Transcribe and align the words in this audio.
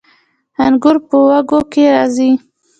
انګور 0.65 0.97
په 1.07 1.15
وږو 1.25 1.59
کې 1.71 1.83
راځي 1.95 2.31